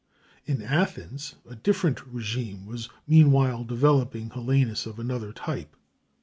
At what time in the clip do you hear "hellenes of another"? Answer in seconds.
4.31-5.31